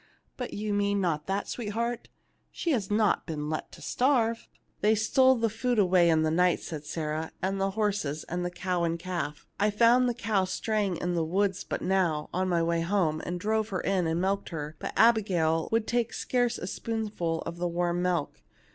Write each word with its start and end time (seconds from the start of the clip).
But 0.35 0.55
you 0.55 0.73
mean 0.73 0.99
not 0.99 1.27
that, 1.27 1.47
sweetheart; 1.47 2.09
she 2.49 2.71
has 2.71 2.89
not 2.89 3.27
been 3.27 3.51
let 3.51 3.71
to 3.73 3.83
starve 3.83 4.47
?""They 4.81 4.95
stole 4.95 5.33
away 5.33 5.41
the 5.41 5.49
food 5.51 5.77
in 5.77 6.23
the 6.23 6.31
night," 6.31 6.59
said 6.59 6.85
Sarah, 6.85 7.31
"and 7.39 7.61
the 7.61 7.69
horses 7.77 8.23
and 8.23 8.43
the 8.43 8.49
cow 8.49 8.83
and 8.83 8.97
calf. 8.97 9.45
I 9.59 9.69
found 9.69 10.09
the 10.09 10.15
cow 10.15 10.45
straying 10.45 10.97
in 10.97 11.13
the 11.13 11.23
woods 11.23 11.63
but 11.63 11.83
now, 11.83 12.31
on 12.33 12.49
my 12.49 12.63
way 12.63 12.81
home, 12.81 13.21
and 13.27 13.39
drove 13.39 13.69
her 13.69 13.81
in 13.81 14.07
and 14.07 14.19
milked 14.19 14.49
her; 14.49 14.75
but 14.79 14.91
Abigail 14.97 15.69
would 15.71 15.85
take 15.85 16.13
scarce 16.13 16.57
a 16.57 16.65
spoonful 16.65 17.41
of 17.41 17.57
the 17.57 17.67
warm 17.67 18.01
milk. 18.01 18.41